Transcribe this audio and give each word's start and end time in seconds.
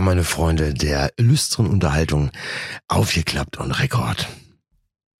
Ja, 0.00 0.04
meine 0.06 0.24
Freunde 0.24 0.72
der 0.72 1.12
illustren 1.18 1.66
Unterhaltung, 1.66 2.30
aufgeklappt 2.88 3.58
und 3.58 3.70
Rekord. 3.72 4.30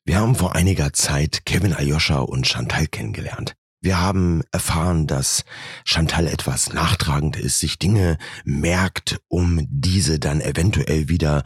Wir 0.07 0.17
haben 0.17 0.35
vor 0.35 0.57
einiger 0.57 0.95
Zeit 0.95 1.45
Kevin 1.45 1.75
Aljoscha 1.75 2.21
und 2.21 2.47
Chantal 2.47 2.87
kennengelernt. 2.87 3.57
Wir 3.83 4.01
haben 4.01 4.41
erfahren, 4.53 5.07
dass 5.07 5.45
Chantal 5.85 6.27
etwas 6.27 6.73
nachtragend 6.73 7.37
ist, 7.37 7.59
sich 7.59 7.79
Dinge 7.79 8.17
merkt, 8.47 9.21
um 9.29 9.67
diese 9.69 10.19
dann 10.19 10.41
eventuell 10.41 11.11
wieder, 11.11 11.45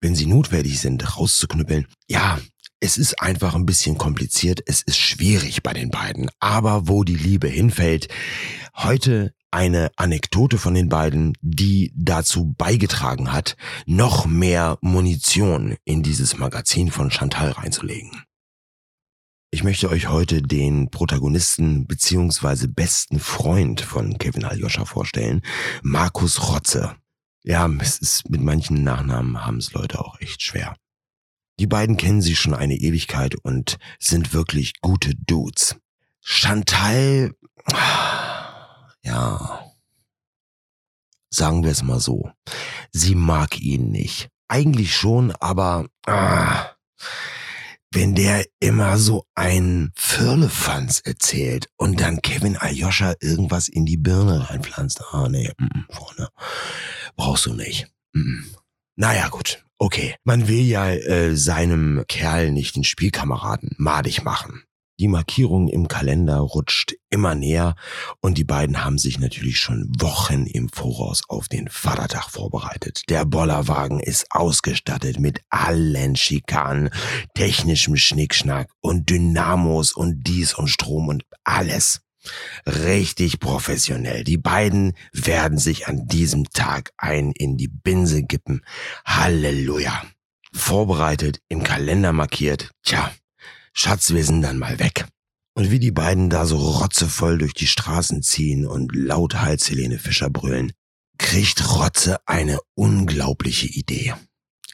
wenn 0.00 0.14
sie 0.14 0.26
notwendig 0.26 0.78
sind, 0.78 1.16
rauszuknüppeln. 1.16 1.88
Ja, 2.06 2.38
es 2.78 2.96
ist 2.96 3.20
einfach 3.20 3.56
ein 3.56 3.66
bisschen 3.66 3.98
kompliziert, 3.98 4.60
es 4.66 4.82
ist 4.82 4.98
schwierig 4.98 5.64
bei 5.64 5.72
den 5.72 5.90
beiden. 5.90 6.30
Aber 6.38 6.86
wo 6.86 7.02
die 7.02 7.16
Liebe 7.16 7.48
hinfällt, 7.48 8.06
heute 8.76 9.34
eine 9.50 9.90
Anekdote 9.96 10.58
von 10.58 10.74
den 10.74 10.88
beiden, 10.88 11.34
die 11.40 11.92
dazu 11.94 12.54
beigetragen 12.56 13.32
hat, 13.32 13.56
noch 13.86 14.26
mehr 14.26 14.78
Munition 14.80 15.76
in 15.84 16.02
dieses 16.02 16.38
Magazin 16.38 16.90
von 16.90 17.10
Chantal 17.10 17.52
reinzulegen. 17.52 18.24
Ich 19.50 19.64
möchte 19.64 19.88
euch 19.88 20.08
heute 20.08 20.42
den 20.42 20.90
Protagonisten 20.90 21.86
beziehungsweise 21.86 22.68
besten 22.68 23.18
Freund 23.18 23.80
von 23.80 24.18
Kevin 24.18 24.44
Aljoscha 24.44 24.84
vorstellen, 24.84 25.40
Markus 25.82 26.50
Rotze. 26.50 26.96
Ja, 27.44 27.66
es 27.80 27.98
ist 27.98 28.28
mit 28.28 28.42
manchen 28.42 28.84
Nachnamen 28.84 29.46
haben 29.46 29.56
es 29.56 29.72
Leute 29.72 30.00
auch 30.00 30.20
echt 30.20 30.42
schwer. 30.42 30.76
Die 31.58 31.66
beiden 31.66 31.96
kennen 31.96 32.20
sich 32.20 32.38
schon 32.38 32.52
eine 32.52 32.76
Ewigkeit 32.76 33.36
und 33.36 33.78
sind 33.98 34.34
wirklich 34.34 34.80
gute 34.80 35.14
Dudes. 35.14 35.76
Chantal, 36.20 37.32
ja, 39.02 39.64
sagen 41.30 41.62
wir 41.64 41.70
es 41.70 41.82
mal 41.82 42.00
so, 42.00 42.30
sie 42.92 43.14
mag 43.14 43.60
ihn 43.60 43.90
nicht. 43.90 44.28
Eigentlich 44.48 44.94
schon, 44.94 45.32
aber 45.32 45.86
ah, 46.06 46.70
wenn 47.92 48.14
der 48.14 48.44
immer 48.60 48.98
so 48.98 49.24
ein 49.34 49.92
Firlefanz 49.94 51.00
erzählt 51.00 51.68
und 51.76 52.00
dann 52.00 52.22
Kevin 52.22 52.56
Aljoscha 52.56 53.14
irgendwas 53.20 53.68
in 53.68 53.86
die 53.86 53.96
Birne 53.96 54.48
reinpflanzt, 54.48 55.02
ah 55.12 55.28
nee, 55.28 55.50
mm, 55.58 55.64
mm, 55.64 55.86
Freunde, 55.90 56.28
brauchst 57.16 57.46
du 57.46 57.54
nicht. 57.54 57.88
Mm. 58.12 58.44
Naja 58.96 59.28
gut, 59.28 59.64
Okay, 59.80 60.16
man 60.24 60.48
will 60.48 60.62
ja 60.62 60.90
äh, 60.90 61.36
seinem 61.36 62.04
Kerl 62.08 62.50
nicht 62.50 62.74
den 62.74 62.82
Spielkameraden 62.82 63.76
madig 63.78 64.24
machen. 64.24 64.64
Die 65.00 65.08
Markierung 65.08 65.68
im 65.68 65.86
Kalender 65.86 66.38
rutscht 66.38 66.94
immer 67.08 67.36
näher 67.36 67.76
und 68.20 68.36
die 68.36 68.44
beiden 68.44 68.84
haben 68.84 68.98
sich 68.98 69.20
natürlich 69.20 69.58
schon 69.58 69.92
Wochen 69.98 70.44
im 70.46 70.68
Voraus 70.68 71.22
auf 71.28 71.46
den 71.46 71.68
Vatertag 71.68 72.28
vorbereitet. 72.30 73.02
Der 73.08 73.24
Bollerwagen 73.24 74.00
ist 74.00 74.26
ausgestattet 74.30 75.20
mit 75.20 75.40
allen 75.50 76.16
Schikanen, 76.16 76.90
technischem 77.34 77.96
Schnickschnack 77.96 78.70
und 78.80 79.08
Dynamos 79.08 79.92
und 79.92 80.24
dies 80.24 80.54
und 80.54 80.66
Strom 80.66 81.08
und 81.08 81.24
alles. 81.44 82.00
Richtig 82.66 83.38
professionell. 83.38 84.24
Die 84.24 84.36
beiden 84.36 84.94
werden 85.12 85.58
sich 85.58 85.86
an 85.86 86.06
diesem 86.06 86.50
Tag 86.50 86.90
ein 86.96 87.30
in 87.32 87.56
die 87.56 87.68
Binse 87.68 88.24
gippen. 88.24 88.62
Halleluja. 89.04 90.02
Vorbereitet, 90.52 91.40
im 91.48 91.62
Kalender 91.62 92.12
markiert. 92.12 92.72
Tja, 92.82 93.12
Schatz, 93.78 94.12
wir 94.12 94.24
sind 94.24 94.42
dann 94.42 94.58
mal 94.58 94.80
weg. 94.80 95.06
Und 95.54 95.70
wie 95.70 95.78
die 95.78 95.92
beiden 95.92 96.30
da 96.30 96.46
so 96.46 96.56
rotzevoll 96.56 97.38
durch 97.38 97.54
die 97.54 97.68
Straßen 97.68 98.22
ziehen 98.22 98.66
und 98.66 98.90
lauthals 98.92 99.70
Helene 99.70 100.00
Fischer 100.00 100.30
brüllen, 100.30 100.72
kriegt 101.16 101.76
Rotze 101.76 102.18
eine 102.26 102.58
unglaubliche 102.74 103.68
Idee. 103.68 104.14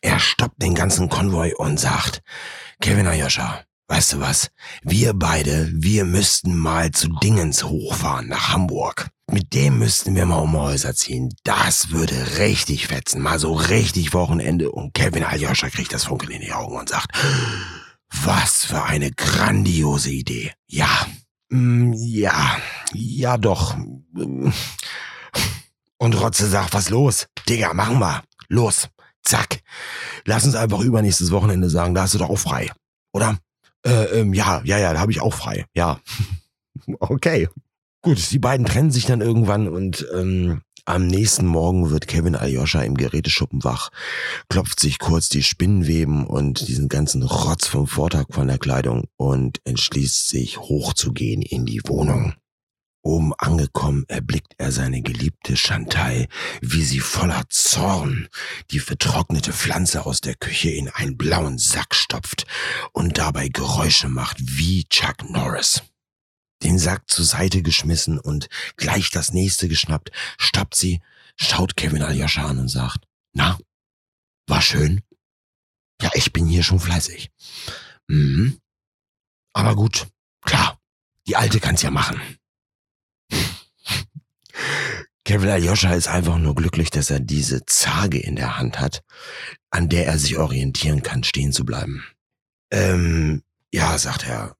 Er 0.00 0.18
stoppt 0.18 0.62
den 0.62 0.74
ganzen 0.74 1.10
Konvoi 1.10 1.52
und 1.54 1.78
sagt, 1.78 2.22
Kevin 2.80 3.06
Ayosha, 3.06 3.64
Weißt 3.86 4.14
du 4.14 4.20
was? 4.20 4.48
Wir 4.82 5.12
beide, 5.12 5.70
wir 5.74 6.06
müssten 6.06 6.56
mal 6.56 6.90
zu 6.90 7.08
Dingens 7.22 7.64
hochfahren 7.64 8.28
nach 8.28 8.48
Hamburg. 8.48 9.10
Mit 9.30 9.52
dem 9.52 9.78
müssten 9.78 10.16
wir 10.16 10.24
mal 10.24 10.38
um 10.38 10.56
Häuser 10.56 10.94
ziehen. 10.94 11.34
Das 11.44 11.90
würde 11.90 12.38
richtig 12.38 12.86
fetzen. 12.86 13.20
Mal 13.20 13.38
so 13.38 13.52
richtig 13.52 14.14
Wochenende. 14.14 14.70
Und 14.70 14.94
Kevin 14.94 15.22
Aljoscha 15.22 15.68
kriegt 15.68 15.92
das 15.92 16.04
Funkeln 16.04 16.32
in 16.32 16.40
die 16.40 16.52
Augen 16.52 16.78
und 16.78 16.88
sagt, 16.88 17.14
was 18.10 18.64
für 18.64 18.82
eine 18.82 19.10
grandiose 19.10 20.10
Idee. 20.10 20.52
Ja, 20.66 21.06
mm, 21.50 21.92
ja, 21.94 22.58
ja 22.92 23.36
doch. 23.38 23.76
Und 25.98 26.20
Rotze 26.20 26.48
sagt, 26.48 26.74
was 26.74 26.90
los? 26.90 27.26
Digga, 27.48 27.74
machen 27.74 27.98
wir. 27.98 28.22
Los. 28.48 28.88
Zack. 29.22 29.62
Lass 30.26 30.44
uns 30.44 30.54
einfach 30.54 30.80
übernächstes 30.80 31.30
Wochenende 31.30 31.70
sagen, 31.70 31.94
da 31.94 32.02
hast 32.02 32.14
du 32.14 32.18
doch 32.18 32.30
auch 32.30 32.38
frei. 32.38 32.70
Oder? 33.12 33.38
Äh, 33.84 34.20
ähm, 34.20 34.34
ja, 34.34 34.60
ja, 34.64 34.78
ja, 34.78 34.92
da 34.92 35.00
habe 35.00 35.12
ich 35.12 35.20
auch 35.20 35.34
frei. 35.34 35.64
Ja. 35.74 36.00
okay. 37.00 37.48
Gut, 38.02 38.30
die 38.30 38.38
beiden 38.38 38.66
trennen 38.66 38.90
sich 38.90 39.06
dann 39.06 39.22
irgendwann 39.22 39.66
und 39.66 40.06
ähm, 40.14 40.60
am 40.86 41.06
nächsten 41.06 41.46
Morgen 41.46 41.90
wird 41.90 42.06
Kevin 42.06 42.36
Aljoscha 42.36 42.82
im 42.82 42.96
Geräteschuppen 42.96 43.64
wach, 43.64 43.90
klopft 44.48 44.80
sich 44.80 44.98
kurz 44.98 45.28
die 45.28 45.42
Spinnenweben 45.42 46.26
und 46.26 46.68
diesen 46.68 46.88
ganzen 46.88 47.22
Rotz 47.22 47.66
vom 47.66 47.86
Vortag 47.86 48.26
von 48.30 48.48
der 48.48 48.58
Kleidung 48.58 49.04
und 49.16 49.60
entschließt 49.64 50.28
sich 50.28 50.58
hochzugehen 50.58 51.42
in 51.42 51.64
die 51.64 51.80
Wohnung. 51.86 52.34
Oben 53.02 53.34
angekommen 53.36 54.04
erblickt 54.08 54.54
er 54.56 54.72
seine 54.72 55.02
geliebte 55.02 55.56
Chantal, 55.56 56.26
wie 56.62 56.82
sie 56.82 57.00
voller 57.00 57.44
Zorn 57.50 58.28
die 58.70 58.78
vertrocknete 58.78 59.52
Pflanze 59.52 60.06
aus 60.06 60.22
der 60.22 60.34
Küche 60.34 60.70
in 60.70 60.88
einen 60.88 61.18
blauen 61.18 61.58
Sack 61.58 61.94
stopft 61.94 62.46
und 62.92 63.18
dabei 63.18 63.48
Geräusche 63.48 64.08
macht 64.08 64.38
wie 64.40 64.84
Chuck 64.84 65.28
Norris. 65.28 65.82
Den 66.64 66.78
Sack 66.78 67.10
zur 67.10 67.24
Seite 67.24 67.62
geschmissen 67.62 68.18
und 68.18 68.48
gleich 68.76 69.10
das 69.10 69.32
nächste 69.32 69.68
geschnappt, 69.68 70.10
stoppt 70.38 70.74
sie, 70.74 71.00
schaut 71.36 71.76
Kevin 71.76 72.02
Aljoscha 72.02 72.46
an 72.46 72.58
und 72.58 72.68
sagt, 72.68 73.06
na, 73.32 73.58
war 74.46 74.62
schön? 74.62 75.02
Ja, 76.00 76.10
ich 76.14 76.32
bin 76.32 76.46
hier 76.46 76.62
schon 76.62 76.80
fleißig. 76.80 77.30
Mhm. 78.08 78.58
Aber 79.52 79.76
gut, 79.76 80.08
klar, 80.42 80.80
die 81.26 81.36
Alte 81.36 81.60
kann's 81.60 81.82
ja 81.82 81.90
machen. 81.90 82.20
Kevin 85.24 85.48
Aljoscha 85.48 85.94
ist 85.94 86.08
einfach 86.08 86.38
nur 86.38 86.54
glücklich, 86.54 86.90
dass 86.90 87.10
er 87.10 87.20
diese 87.20 87.64
Zage 87.64 88.18
in 88.18 88.36
der 88.36 88.58
Hand 88.58 88.80
hat, 88.80 89.02
an 89.70 89.88
der 89.88 90.06
er 90.06 90.18
sich 90.18 90.36
orientieren 90.36 91.02
kann, 91.02 91.24
stehen 91.24 91.52
zu 91.52 91.64
bleiben. 91.64 92.04
Ähm, 92.70 93.42
ja, 93.72 93.96
sagt 93.98 94.26
er. 94.26 94.56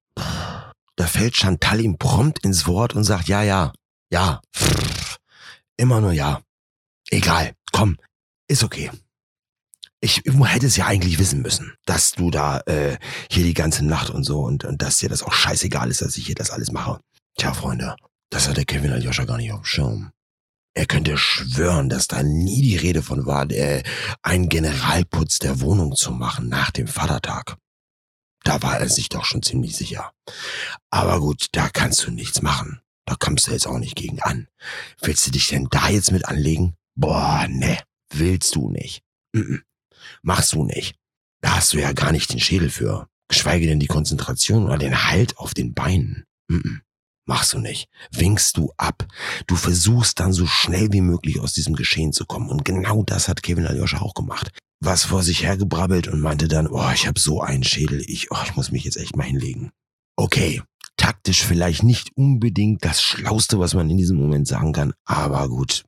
Da 0.97 1.07
fällt 1.07 1.37
Chantal 1.37 1.81
ihm 1.81 1.99
prompt 1.99 2.45
ins 2.45 2.67
Wort 2.67 2.95
und 2.95 3.05
sagt, 3.05 3.29
ja, 3.29 3.43
ja, 3.43 3.73
ja, 4.11 4.41
immer 5.77 6.01
nur 6.01 6.13
ja. 6.13 6.41
Egal, 7.11 7.55
komm, 7.73 7.97
ist 8.49 8.65
okay. 8.65 8.91
Ich 10.01 10.23
hätte 10.25 10.67
es 10.67 10.77
ja 10.77 10.87
eigentlich 10.87 11.19
wissen 11.19 11.43
müssen, 11.43 11.75
dass 11.87 12.13
du 12.13 12.31
da 12.31 12.61
äh, 12.67 12.99
hier 13.31 13.45
die 13.45 13.55
ganze 13.55 13.85
Nacht 13.85 14.11
und 14.11 14.25
so 14.25 14.43
und, 14.43 14.65
und 14.65 14.83
dass 14.83 14.99
dir 14.99 15.09
das 15.09 15.23
auch 15.23 15.33
scheißegal 15.33 15.91
ist, 15.91 16.03
dass 16.03 16.17
ich 16.17 16.27
hier 16.27 16.35
das 16.35 16.51
alles 16.51 16.71
mache. 16.73 17.01
Tja, 17.37 17.55
Freunde, 17.55 17.97
das 18.31 18.49
hat 18.49 18.57
der 18.57 18.65
Kevin 18.65 18.93
Aljoscha 18.93 19.25
gar 19.25 19.39
nicht 19.39 19.53
auf 19.53 19.61
dem 19.61 19.65
Schirm. 19.65 20.11
Er 20.75 20.87
könnte 20.87 21.17
schwören, 21.17 21.89
dass 21.89 22.09
da 22.09 22.23
nie 22.23 22.61
die 22.61 22.77
Rede 22.77 23.03
von 23.03 23.27
war, 23.27 23.51
äh, 23.51 23.83
einen 24.23 24.49
Generalputz 24.49 25.39
der 25.39 25.61
Wohnung 25.61 25.95
zu 25.95 26.11
machen 26.11 26.49
nach 26.49 26.71
dem 26.71 26.89
Vatertag. 26.89 27.57
Da 28.45 28.63
war 28.63 28.79
er 28.79 28.89
sich 28.89 29.09
doch 29.09 29.25
schon 29.25 29.43
ziemlich 29.43 29.77
sicher. 29.77 30.13
Aber 30.91 31.19
gut, 31.21 31.49
da 31.53 31.69
kannst 31.69 32.07
du 32.07 32.11
nichts 32.11 32.43
machen. 32.43 32.81
Da 33.07 33.17
kommst 33.17 33.47
du 33.47 33.53
jetzt 33.53 33.67
auch 33.67 33.79
nicht 33.79 33.97
gegen 33.97 34.21
an. 34.23 34.49
Willst 35.01 35.27
du 35.27 35.31
dich 35.31 35.49
denn 35.49 35.69
da 35.71 35.89
jetzt 35.89 36.13
mit 36.13 36.27
anlegen? 36.27 36.75
Boah, 36.95 37.47
ne, 37.49 37.79
willst 38.11 38.55
du 38.55 38.71
nicht. 38.71 39.03
Mm 39.33 39.41
-mm. 39.41 39.63
Machst 40.23 40.53
du 40.53 40.65
nicht. 40.65 40.97
Da 41.41 41.57
hast 41.57 41.73
du 41.73 41.81
ja 41.81 41.93
gar 41.93 42.13
nicht 42.13 42.33
den 42.33 42.41
Schädel 42.41 42.71
für. 42.71 43.09
Geschweige 43.29 43.67
denn 43.67 43.81
die 43.81 43.87
Konzentration 43.87 44.65
oder 44.65 44.79
den 44.79 45.07
Halt 45.07 45.39
auf 45.39 45.55
den 45.55 45.75
Beinen. 45.75 46.25
Mm 46.49 46.79
Machst 47.27 47.55
du 47.55 47.59
nicht. 47.59 47.89
Winkst 48.11 48.59
du 48.59 48.73
ab. 48.77 49.07
Du 49.47 49.57
versuchst 49.57 50.21
dann 50.21 50.35
so 50.35 50.47
schnell 50.47 50.93
wie 50.93 51.01
möglich 51.01 51.41
aus 51.41 51.55
diesem 51.55 51.75
Geschehen 51.75 52.13
zu 52.13 52.27
kommen. 52.27 52.51
Und 52.51 52.67
genau 52.67 53.03
das 53.03 53.29
hat 53.29 53.43
Kevin 53.43 53.67
Aljoscha 53.67 54.01
auch 54.01 54.13
gemacht. 54.13 54.51
Was 54.81 55.05
vor 55.05 55.23
sich 55.23 55.43
hergebrabbelt 55.43 56.09
und 56.09 56.21
meinte 56.21 56.49
dann, 56.49 56.67
oh, 56.67 56.91
ich 56.93 57.07
habe 57.07 57.19
so 57.19 57.41
einen 57.41 57.65
Schädel, 57.65 58.03
ich, 58.07 58.31
oh, 58.31 58.39
ich 58.45 58.57
muss 58.57 58.71
mich 58.71 58.85
jetzt 58.85 58.97
echt 58.97 59.17
mal 59.17 59.25
hinlegen. 59.25 59.73
Okay, 60.17 60.63
taktisch 60.97 61.45
vielleicht 61.45 61.83
nicht 61.83 62.11
unbedingt 62.17 62.85
das 62.85 63.03
Schlauste, 63.03 63.59
was 63.59 63.75
man 63.75 63.89
in 63.91 63.97
diesem 63.97 64.19
Moment 64.19 64.47
sagen 64.47 64.73
kann, 64.73 64.93
aber 65.05 65.49
gut. 65.49 65.85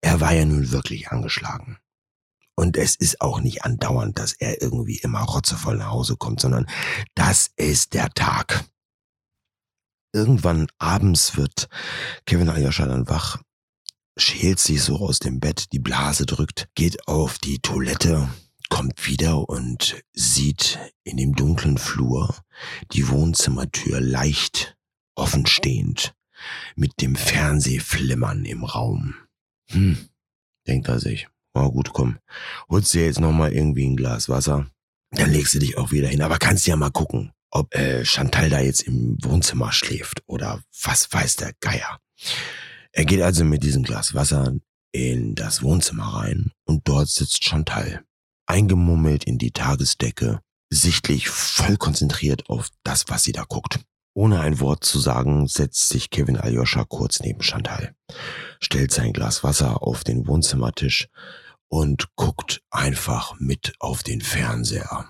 Er 0.00 0.20
war 0.20 0.34
ja 0.34 0.44
nun 0.44 0.72
wirklich 0.72 1.12
angeschlagen. 1.12 1.78
Und 2.56 2.76
es 2.76 2.96
ist 2.96 3.20
auch 3.20 3.40
nicht 3.40 3.64
andauernd, 3.64 4.18
dass 4.18 4.32
er 4.32 4.60
irgendwie 4.60 4.96
immer 4.96 5.20
rotzevoll 5.20 5.76
nach 5.76 5.90
Hause 5.90 6.16
kommt, 6.16 6.40
sondern 6.40 6.66
das 7.14 7.50
ist 7.56 7.94
der 7.94 8.10
Tag 8.10 8.64
irgendwann 10.12 10.68
abends 10.78 11.36
wird 11.36 11.68
Kevin 12.26 12.48
Aljoscha 12.48 12.86
dann 12.86 13.08
wach 13.08 13.38
schält 14.16 14.58
sich 14.58 14.82
so 14.82 14.98
aus 14.98 15.18
dem 15.18 15.40
Bett, 15.40 15.72
die 15.72 15.78
Blase 15.78 16.26
drückt, 16.26 16.68
geht 16.74 17.08
auf 17.08 17.38
die 17.38 17.58
Toilette, 17.60 18.28
kommt 18.68 19.06
wieder 19.06 19.48
und 19.48 20.02
sieht 20.12 20.78
in 21.04 21.16
dem 21.16 21.34
dunklen 21.34 21.78
Flur 21.78 22.34
die 22.92 23.08
Wohnzimmertür 23.08 24.00
leicht 24.00 24.76
offenstehend 25.14 26.14
mit 26.74 27.00
dem 27.00 27.16
Fernsehflimmern 27.16 28.44
im 28.44 28.64
Raum. 28.64 29.14
Hm, 29.70 29.98
denkt 30.66 30.88
er 30.88 31.00
sich. 31.00 31.28
Oh 31.54 31.70
gut, 31.70 31.92
komm, 31.92 32.18
holst 32.68 32.94
dir 32.94 33.04
jetzt 33.04 33.20
nochmal 33.20 33.52
irgendwie 33.52 33.86
ein 33.86 33.96
Glas 33.96 34.28
Wasser, 34.28 34.66
dann 35.10 35.30
legst 35.30 35.54
du 35.54 35.58
dich 35.58 35.76
auch 35.76 35.92
wieder 35.92 36.08
hin. 36.08 36.22
Aber 36.22 36.38
kannst 36.38 36.66
ja 36.66 36.76
mal 36.76 36.90
gucken, 36.90 37.32
ob 37.50 37.74
äh, 37.74 38.04
Chantal 38.04 38.48
da 38.48 38.60
jetzt 38.60 38.82
im 38.82 39.18
Wohnzimmer 39.22 39.72
schläft 39.72 40.22
oder 40.26 40.62
was 40.82 41.12
weiß 41.12 41.36
der 41.36 41.52
Geier. 41.60 41.98
Er 42.92 43.06
geht 43.06 43.22
also 43.22 43.44
mit 43.44 43.62
diesem 43.62 43.82
Glas 43.82 44.14
Wasser 44.14 44.54
in 44.92 45.34
das 45.34 45.62
Wohnzimmer 45.62 46.14
rein 46.14 46.52
und 46.64 46.86
dort 46.86 47.08
sitzt 47.08 47.44
Chantal, 47.44 48.04
eingemummelt 48.46 49.24
in 49.24 49.38
die 49.38 49.50
Tagesdecke, 49.50 50.40
sichtlich 50.70 51.28
voll 51.28 51.78
konzentriert 51.78 52.48
auf 52.50 52.68
das, 52.84 53.04
was 53.08 53.22
sie 53.22 53.32
da 53.32 53.44
guckt. 53.44 53.80
Ohne 54.14 54.40
ein 54.40 54.60
Wort 54.60 54.84
zu 54.84 55.00
sagen, 55.00 55.48
setzt 55.48 55.88
sich 55.88 56.10
Kevin 56.10 56.36
Aljoscha 56.36 56.84
kurz 56.84 57.20
neben 57.20 57.42
Chantal, 57.42 57.94
stellt 58.60 58.92
sein 58.92 59.14
Glas 59.14 59.42
Wasser 59.42 59.82
auf 59.82 60.04
den 60.04 60.26
Wohnzimmertisch 60.26 61.08
und 61.68 62.14
guckt 62.16 62.62
einfach 62.70 63.40
mit 63.40 63.74
auf 63.78 64.02
den 64.02 64.20
Fernseher. 64.20 65.08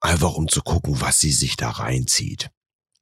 Einfach 0.00 0.34
um 0.34 0.48
zu 0.48 0.62
gucken, 0.62 1.00
was 1.00 1.20
sie 1.20 1.30
sich 1.30 1.56
da 1.56 1.70
reinzieht. 1.70 2.50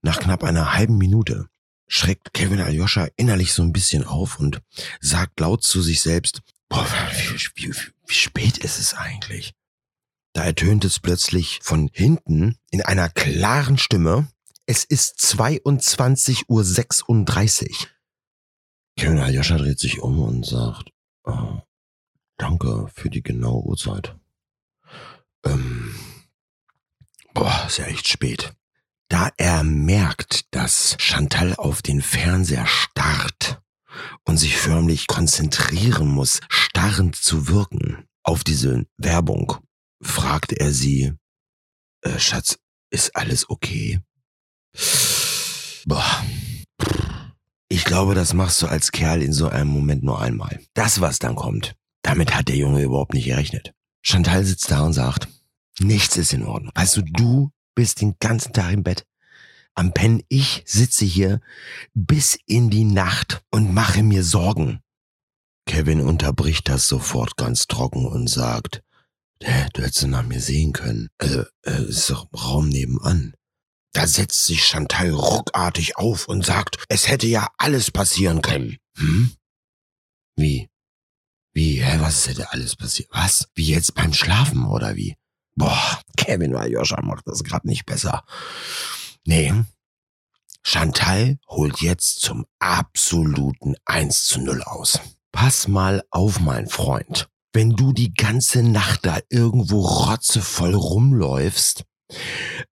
Nach 0.02 0.20
knapp 0.20 0.44
einer 0.44 0.74
halben 0.74 0.98
Minute 0.98 1.49
schreckt 1.90 2.32
Kevin 2.32 2.60
Aljoscha 2.60 3.08
innerlich 3.16 3.52
so 3.52 3.62
ein 3.62 3.72
bisschen 3.72 4.04
auf 4.04 4.38
und 4.38 4.62
sagt 5.00 5.40
laut 5.40 5.64
zu 5.64 5.82
sich 5.82 6.00
selbst, 6.00 6.40
boah, 6.68 6.86
wie, 7.12 7.66
wie, 7.66 7.74
wie 8.06 8.14
spät 8.14 8.58
ist 8.58 8.78
es 8.78 8.94
eigentlich? 8.94 9.52
Da 10.32 10.44
ertönt 10.44 10.84
es 10.84 11.00
plötzlich 11.00 11.58
von 11.62 11.90
hinten 11.92 12.56
in 12.70 12.82
einer 12.82 13.08
klaren 13.08 13.76
Stimme, 13.76 14.28
es 14.66 14.84
ist 14.84 15.18
22.36 15.18 16.44
Uhr. 16.48 17.74
Kevin 18.96 19.18
Aljoscha 19.18 19.56
dreht 19.58 19.80
sich 19.80 19.98
um 20.00 20.20
und 20.20 20.46
sagt, 20.46 20.90
oh, 21.24 21.60
danke 22.36 22.86
für 22.94 23.10
die 23.10 23.22
genaue 23.22 23.64
Uhrzeit. 23.64 24.14
Ähm, 25.44 25.96
boah, 27.34 27.64
ist 27.66 27.78
ja 27.78 27.86
echt 27.86 28.06
spät. 28.06 28.54
Da 29.10 29.32
er 29.38 29.64
merkt, 29.64 30.54
dass 30.54 30.96
Chantal 31.00 31.56
auf 31.56 31.82
den 31.82 32.00
Fernseher 32.00 32.66
starrt 32.68 33.60
und 34.24 34.36
sich 34.36 34.56
förmlich 34.56 35.08
konzentrieren 35.08 36.06
muss, 36.06 36.38
starrend 36.48 37.16
zu 37.16 37.48
wirken 37.48 38.04
auf 38.22 38.44
diese 38.44 38.86
Werbung, 38.98 39.56
fragt 40.00 40.52
er 40.52 40.70
sie, 40.70 41.12
äh, 42.02 42.20
Schatz, 42.20 42.60
ist 42.90 43.16
alles 43.16 43.50
okay? 43.50 44.00
Boah. 45.86 46.24
Ich 47.68 47.84
glaube, 47.84 48.14
das 48.14 48.32
machst 48.32 48.62
du 48.62 48.68
als 48.68 48.92
Kerl 48.92 49.22
in 49.22 49.32
so 49.32 49.48
einem 49.48 49.70
Moment 49.70 50.04
nur 50.04 50.20
einmal. 50.20 50.60
Das, 50.74 51.00
was 51.00 51.18
dann 51.18 51.34
kommt, 51.34 51.74
damit 52.02 52.36
hat 52.36 52.46
der 52.46 52.56
Junge 52.56 52.82
überhaupt 52.82 53.14
nicht 53.14 53.26
gerechnet. 53.26 53.72
Chantal 54.02 54.44
sitzt 54.44 54.70
da 54.70 54.82
und 54.82 54.92
sagt, 54.92 55.26
nichts 55.80 56.16
ist 56.16 56.32
in 56.32 56.44
Ordnung. 56.46 56.70
Weißt 56.76 56.96
du, 56.96 57.02
du 57.02 57.50
bist 57.74 58.00
den 58.00 58.16
ganzen 58.20 58.52
Tag 58.52 58.72
im 58.72 58.82
Bett. 58.82 59.06
Am 59.74 59.92
Pen, 59.92 60.22
ich 60.28 60.62
sitze 60.66 61.04
hier 61.04 61.40
bis 61.94 62.38
in 62.46 62.70
die 62.70 62.84
Nacht 62.84 63.42
und 63.50 63.72
mache 63.72 64.02
mir 64.02 64.24
Sorgen. 64.24 64.80
Kevin 65.66 66.00
unterbricht 66.00 66.68
das 66.68 66.88
sofort 66.88 67.36
ganz 67.36 67.66
trocken 67.66 68.06
und 68.06 68.28
sagt, 68.28 68.82
du 69.38 69.46
hättest 69.46 70.06
nach 70.06 70.24
mir 70.24 70.40
sehen 70.40 70.72
können. 70.72 71.08
Äh, 71.18 71.44
äh, 71.62 71.84
ist 71.84 72.10
doch 72.10 72.28
Raum 72.34 72.68
nebenan. 72.68 73.34
Da 73.92 74.06
setzt 74.06 74.46
sich 74.46 74.64
Chantal 74.64 75.10
ruckartig 75.10 75.96
auf 75.96 76.28
und 76.28 76.44
sagt, 76.44 76.84
es 76.88 77.08
hätte 77.08 77.26
ja 77.26 77.48
alles 77.56 77.90
passieren 77.90 78.42
können. 78.42 78.76
Hm? 78.96 79.32
Wie? 80.36 80.68
Wie, 81.52 81.82
hä, 81.82 81.98
was 82.00 82.28
hätte 82.28 82.52
alles 82.52 82.76
passiert? 82.76 83.08
Was? 83.12 83.48
Wie 83.54 83.66
jetzt 83.66 83.94
beim 83.94 84.12
Schlafen 84.12 84.64
oder 84.64 84.94
wie? 84.94 85.16
Boah, 85.56 86.00
Kevin 86.16 86.54
Aljoscha 86.54 87.00
macht 87.02 87.26
das 87.26 87.44
gerade 87.44 87.66
nicht 87.68 87.86
besser. 87.86 88.24
Nee. 89.26 89.52
Chantal 90.62 91.38
holt 91.48 91.80
jetzt 91.80 92.20
zum 92.20 92.46
absoluten 92.58 93.74
1 93.84 94.24
zu 94.24 94.40
0 94.40 94.62
aus. 94.62 95.00
Pass 95.32 95.68
mal 95.68 96.02
auf, 96.10 96.40
mein 96.40 96.68
Freund. 96.68 97.28
Wenn 97.52 97.70
du 97.70 97.92
die 97.92 98.14
ganze 98.14 98.62
Nacht 98.62 99.06
da 99.06 99.18
irgendwo 99.28 99.80
rotzevoll 99.80 100.74
rumläufst, 100.74 101.84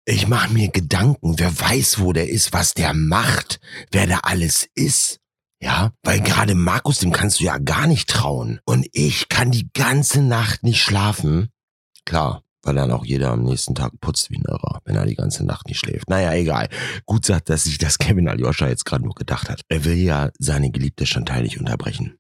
ich 0.06 0.28
mache 0.28 0.54
mir 0.54 0.70
Gedanken, 0.70 1.40
wer 1.40 1.60
weiß, 1.60 2.00
wo 2.00 2.14
der 2.14 2.30
ist, 2.30 2.54
was 2.54 2.74
der 2.74 2.94
macht, 2.94 3.60
wer 3.92 4.08
da 4.08 4.20
alles 4.24 4.68
ist. 4.74 5.20
Ja, 5.60 5.92
weil 6.04 6.22
gerade 6.22 6.54
Markus, 6.54 7.00
dem 7.00 7.12
kannst 7.12 7.40
du 7.40 7.46
ja 7.46 7.58
gar 7.58 7.88
nicht 7.88 8.10
trauen. 8.10 8.60
Und 8.66 8.88
ich 8.92 9.28
kann 9.28 9.50
die 9.50 9.70
ganze 9.74 10.22
Nacht 10.22 10.64
nicht 10.64 10.82
schlafen. 10.82 11.50
Klar, 12.06 12.44
weil 12.68 12.76
dann 12.76 12.92
auch 12.92 13.06
jeder 13.06 13.32
am 13.32 13.44
nächsten 13.44 13.76
Tag 13.76 13.94
putzt 14.02 14.30
wie 14.30 14.38
ein 14.38 14.46
Irrer, 14.48 14.82
wenn 14.86 14.96
er 14.96 15.06
die 15.06 15.16
ganze 15.16 15.46
Nacht 15.46 15.68
nicht 15.68 15.80
schläft. 15.80 16.10
Naja, 16.10 16.34
egal. 16.34 16.70
Gut 17.06 17.26
sagt, 17.26 17.50
dass 17.50 17.64
sich 17.64 17.78
das 17.78 17.98
Kevin 17.98 18.28
Aljoscha 18.28 18.68
jetzt 18.68 18.86
gerade 18.86 19.04
nur 19.04 19.16
gedacht 19.16 19.50
hat. 19.50 19.62
Er 19.70 19.86
will 19.86 19.98
ja 19.98 20.30
seine 20.38 20.70
geliebte 20.72 21.06
Chantal 21.06 21.44
nicht 21.44 21.60
unterbrechen. 21.60 22.18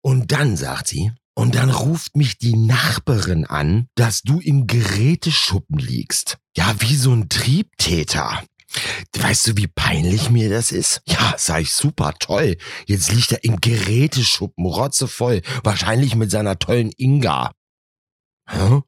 Und 0.00 0.32
dann 0.32 0.56
sagt 0.56 0.88
sie, 0.88 1.12
und 1.34 1.54
dann 1.54 1.70
ruft 1.70 2.16
mich 2.16 2.38
die 2.38 2.56
Nachbarin 2.56 3.46
an, 3.46 3.88
dass 3.94 4.22
du 4.22 4.40
im 4.40 4.66
Geräteschuppen 4.66 5.78
liegst. 5.78 6.38
Ja, 6.56 6.74
wie 6.80 6.96
so 6.96 7.12
ein 7.12 7.28
Triebtäter. 7.28 8.42
Weißt 9.16 9.46
du, 9.46 9.56
wie 9.56 9.68
peinlich 9.68 10.30
mir 10.30 10.50
das 10.50 10.72
ist? 10.72 11.00
Ja, 11.06 11.34
sag 11.38 11.62
ich 11.62 11.72
super, 11.72 12.12
toll. 12.18 12.56
Jetzt 12.86 13.12
liegt 13.12 13.32
er 13.32 13.44
im 13.44 13.60
Geräteschuppen, 13.60 14.66
rotzevoll. 14.66 15.42
Wahrscheinlich 15.62 16.14
mit 16.16 16.30
seiner 16.30 16.58
tollen 16.58 16.92
Inga. 16.96 17.52
Hä? 18.48 18.80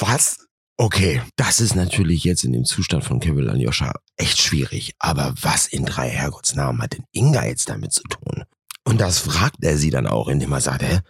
Was? 0.00 0.46
Okay, 0.76 1.20
das 1.34 1.58
ist 1.58 1.74
natürlich 1.74 2.22
jetzt 2.22 2.44
in 2.44 2.52
dem 2.52 2.64
Zustand 2.64 3.02
von 3.02 3.18
Kevin 3.18 3.48
Aljoscha 3.48 3.94
echt 4.16 4.40
schwierig. 4.40 4.92
Aber 5.00 5.34
was 5.40 5.66
in 5.66 5.84
drei 5.84 6.08
Herrgottsnamen 6.08 6.80
hat 6.80 6.92
denn 6.92 7.04
Inga 7.10 7.46
jetzt 7.46 7.68
damit 7.68 7.92
zu 7.92 8.04
tun? 8.04 8.44
Und 8.84 9.00
das 9.00 9.18
fragt 9.18 9.64
er 9.64 9.76
sie 9.76 9.90
dann 9.90 10.06
auch, 10.06 10.28
indem 10.28 10.52
er 10.52 10.60
sagt, 10.60 10.82
hä, 10.82 11.00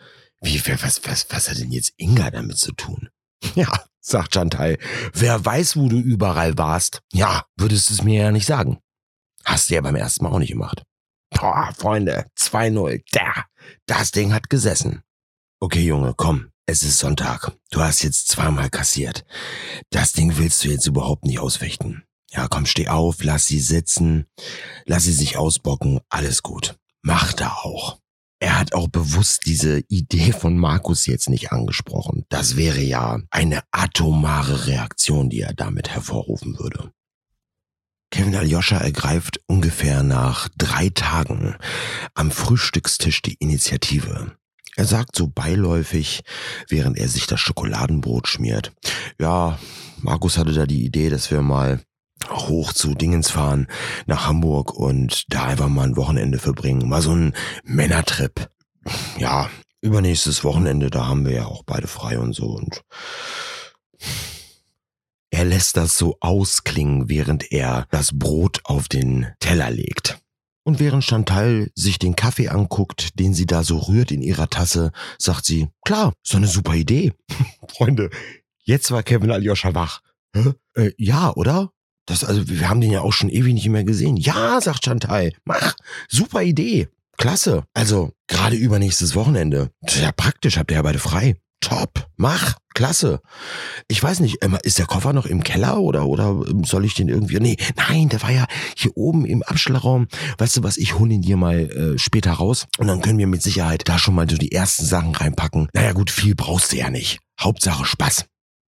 wie, 0.40 0.60
was, 0.66 1.02
was, 1.04 1.26
was 1.28 1.50
hat 1.50 1.58
denn 1.58 1.70
jetzt 1.70 1.92
Inga 1.98 2.30
damit 2.30 2.58
zu 2.58 2.72
tun? 2.72 3.08
Ja, 3.54 3.70
sagt 4.00 4.34
Chantal, 4.34 4.78
wer 5.12 5.44
weiß, 5.44 5.76
wo 5.76 5.88
du 5.88 5.98
überall 5.98 6.56
warst. 6.58 7.02
Ja, 7.12 7.44
würdest 7.56 7.90
du 7.90 7.94
es 7.94 8.02
mir 8.02 8.22
ja 8.22 8.32
nicht 8.32 8.46
sagen. 8.46 8.78
Hast 9.44 9.70
du 9.70 9.74
ja 9.74 9.80
beim 9.80 9.94
ersten 9.94 10.24
Mal 10.24 10.30
auch 10.30 10.38
nicht 10.38 10.52
gemacht. 10.52 10.82
Boah, 11.30 11.72
Freunde, 11.76 12.26
2-0, 12.36 13.02
da, 13.12 13.44
das 13.86 14.10
Ding 14.10 14.32
hat 14.32 14.50
gesessen. 14.50 15.02
Okay, 15.60 15.84
Junge, 15.84 16.14
komm, 16.16 16.50
es 16.68 16.82
ist 16.82 16.98
Sonntag. 16.98 17.50
Du 17.70 17.80
hast 17.80 18.02
jetzt 18.02 18.28
zweimal 18.28 18.68
kassiert. 18.68 19.24
Das 19.88 20.12
Ding 20.12 20.36
willst 20.36 20.62
du 20.62 20.68
jetzt 20.68 20.86
überhaupt 20.86 21.24
nicht 21.24 21.38
ausfechten. 21.38 22.04
Ja, 22.30 22.46
komm, 22.46 22.66
steh 22.66 22.88
auf, 22.88 23.24
lass 23.24 23.46
sie 23.46 23.58
sitzen, 23.58 24.26
lass 24.84 25.04
sie 25.04 25.12
sich 25.12 25.38
ausbocken, 25.38 26.00
alles 26.10 26.42
gut. 26.42 26.76
Mach 27.00 27.32
da 27.32 27.54
auch. 27.62 27.98
Er 28.38 28.58
hat 28.58 28.74
auch 28.74 28.88
bewusst 28.88 29.46
diese 29.46 29.80
Idee 29.88 30.32
von 30.32 30.58
Markus 30.58 31.06
jetzt 31.06 31.30
nicht 31.30 31.52
angesprochen. 31.52 32.26
Das 32.28 32.56
wäre 32.56 32.80
ja 32.80 33.18
eine 33.30 33.62
atomare 33.70 34.66
Reaktion, 34.66 35.30
die 35.30 35.40
er 35.40 35.54
damit 35.54 35.88
hervorrufen 35.88 36.58
würde. 36.58 36.92
Kevin 38.10 38.36
Aljoscha 38.36 38.76
ergreift 38.76 39.40
ungefähr 39.46 40.02
nach 40.02 40.48
drei 40.58 40.90
Tagen 40.90 41.56
am 42.12 42.30
Frühstückstisch 42.30 43.22
die 43.22 43.36
Initiative. 43.40 44.37
Er 44.78 44.84
sagt 44.84 45.16
so 45.16 45.26
beiläufig, 45.26 46.22
während 46.68 46.98
er 46.98 47.08
sich 47.08 47.26
das 47.26 47.40
Schokoladenbrot 47.40 48.28
schmiert. 48.28 48.70
Ja, 49.18 49.58
Markus 50.02 50.38
hatte 50.38 50.52
da 50.52 50.66
die 50.66 50.84
Idee, 50.84 51.10
dass 51.10 51.32
wir 51.32 51.42
mal 51.42 51.82
hoch 52.30 52.72
zu 52.72 52.94
Dingens 52.94 53.28
fahren, 53.28 53.66
nach 54.06 54.28
Hamburg 54.28 54.72
und 54.72 55.24
da 55.34 55.46
einfach 55.46 55.66
mal 55.66 55.88
ein 55.88 55.96
Wochenende 55.96 56.38
verbringen. 56.38 56.88
Mal 56.88 57.02
so 57.02 57.10
ein 57.10 57.32
Männertrip. 57.64 58.48
Ja, 59.18 59.50
übernächstes 59.80 60.44
Wochenende, 60.44 60.90
da 60.90 61.08
haben 61.08 61.26
wir 61.26 61.32
ja 61.32 61.46
auch 61.46 61.64
beide 61.66 61.88
frei 61.88 62.20
und 62.20 62.32
so 62.32 62.46
und 62.46 62.84
er 65.30 65.44
lässt 65.44 65.76
das 65.76 65.98
so 65.98 66.18
ausklingen, 66.20 67.08
während 67.08 67.50
er 67.50 67.88
das 67.90 68.16
Brot 68.16 68.60
auf 68.62 68.86
den 68.86 69.26
Teller 69.40 69.72
legt. 69.72 70.20
Und 70.68 70.80
während 70.80 71.02
Chantal 71.02 71.70
sich 71.74 71.98
den 71.98 72.14
Kaffee 72.14 72.48
anguckt, 72.48 73.18
den 73.18 73.32
sie 73.32 73.46
da 73.46 73.64
so 73.64 73.78
rührt 73.78 74.10
in 74.10 74.20
ihrer 74.20 74.50
Tasse, 74.50 74.92
sagt 75.16 75.46
sie, 75.46 75.68
klar, 75.82 76.12
so 76.22 76.36
eine 76.36 76.46
super 76.46 76.74
Idee. 76.74 77.14
Freunde, 77.74 78.10
jetzt 78.64 78.90
war 78.90 79.02
Kevin 79.02 79.30
Aljoscha 79.30 79.74
wach. 79.74 80.02
Äh, 80.74 80.90
ja, 80.98 81.32
oder? 81.34 81.70
Das, 82.04 82.22
also, 82.22 82.50
wir 82.50 82.68
haben 82.68 82.82
den 82.82 82.90
ja 82.90 83.00
auch 83.00 83.14
schon 83.14 83.30
ewig 83.30 83.54
nicht 83.54 83.66
mehr 83.70 83.84
gesehen. 83.84 84.18
Ja, 84.18 84.60
sagt 84.60 84.84
Chantal, 84.84 85.32
mach, 85.46 85.74
super 86.06 86.42
Idee. 86.42 86.88
Klasse. 87.16 87.64
Also, 87.72 88.12
gerade 88.26 88.56
übernächstes 88.56 89.14
Wochenende. 89.14 89.70
Ja, 89.98 90.12
praktisch, 90.12 90.58
habt 90.58 90.70
ihr 90.70 90.76
ja 90.76 90.82
beide 90.82 90.98
frei. 90.98 91.40
Top, 91.62 92.06
mach, 92.18 92.57
klasse. 92.78 93.20
Ich 93.88 94.00
weiß 94.00 94.20
nicht, 94.20 94.38
ähm, 94.44 94.56
ist 94.62 94.78
der 94.78 94.86
Koffer 94.86 95.12
noch 95.12 95.26
im 95.26 95.42
Keller 95.42 95.80
oder 95.80 96.06
oder 96.06 96.44
soll 96.64 96.84
ich 96.84 96.94
den 96.94 97.08
irgendwie? 97.08 97.40
Nee, 97.40 97.56
nein, 97.74 98.08
der 98.08 98.22
war 98.22 98.30
ja 98.30 98.46
hier 98.76 98.96
oben 98.96 99.24
im 99.24 99.42
Abstellraum. 99.42 100.06
Weißt 100.38 100.56
du 100.56 100.62
was? 100.62 100.76
Ich 100.76 100.96
hole 100.96 101.12
ihn 101.12 101.22
dir 101.22 101.36
mal 101.36 101.58
äh, 101.58 101.98
später 101.98 102.30
raus 102.34 102.68
und 102.78 102.86
dann 102.86 103.00
können 103.00 103.18
wir 103.18 103.26
mit 103.26 103.42
Sicherheit 103.42 103.88
da 103.88 103.98
schon 103.98 104.14
mal 104.14 104.30
so 104.30 104.36
die 104.36 104.52
ersten 104.52 104.84
Sachen 104.84 105.12
reinpacken. 105.12 105.68
Naja 105.72 105.92
gut, 105.92 106.12
viel 106.12 106.36
brauchst 106.36 106.70
du 106.70 106.76
ja 106.76 106.88
nicht. 106.88 107.18
Hauptsache 107.40 107.84
Spaß. 107.84 108.26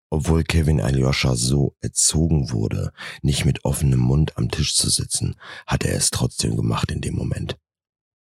Obwohl 0.09 0.43
Kevin 0.43 0.81
Alyosha 0.81 1.35
so 1.37 1.73
erzogen 1.79 2.51
wurde, 2.51 2.91
nicht 3.21 3.45
mit 3.45 3.63
offenem 3.63 4.01
Mund 4.01 4.37
am 4.37 4.51
Tisch 4.51 4.75
zu 4.75 4.89
sitzen, 4.89 5.37
hat 5.65 5.85
er 5.85 5.95
es 5.95 6.09
trotzdem 6.09 6.57
gemacht 6.57 6.91
in 6.91 6.99
dem 6.99 7.15
Moment. 7.15 7.55